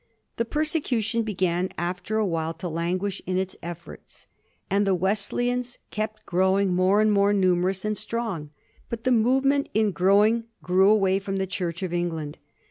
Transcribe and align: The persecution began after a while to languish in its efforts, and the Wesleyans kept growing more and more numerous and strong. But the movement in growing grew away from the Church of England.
The 0.37 0.45
persecution 0.45 1.21
began 1.21 1.69
after 1.77 2.17
a 2.17 2.25
while 2.25 2.55
to 2.55 2.67
languish 2.67 3.21
in 3.27 3.37
its 3.37 3.55
efforts, 3.61 4.25
and 4.67 4.87
the 4.87 4.95
Wesleyans 4.95 5.77
kept 5.91 6.25
growing 6.25 6.73
more 6.73 7.01
and 7.01 7.11
more 7.11 7.33
numerous 7.33 7.85
and 7.85 7.95
strong. 7.95 8.49
But 8.89 9.03
the 9.03 9.11
movement 9.11 9.69
in 9.75 9.91
growing 9.91 10.45
grew 10.63 10.89
away 10.89 11.19
from 11.19 11.37
the 11.37 11.45
Church 11.45 11.83
of 11.83 11.93
England. 11.93 12.39